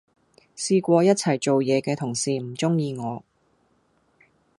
[0.57, 3.23] 試過一齊做野既同事唔鐘意我